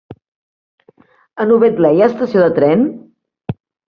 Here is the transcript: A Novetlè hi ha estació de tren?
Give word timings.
A 1.43 1.45
Novetlè 1.49 1.91
hi 1.97 2.01
ha 2.05 2.07
estació 2.13 2.41
de 2.45 2.57
tren? 2.61 2.87